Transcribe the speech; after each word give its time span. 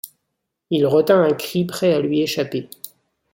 Il 0.71 0.87
retint 0.87 1.21
un 1.21 1.31
cri 1.33 1.63
prêt 1.63 1.93
à 1.93 1.99
lui 1.99 2.21
échapper. 2.21 2.67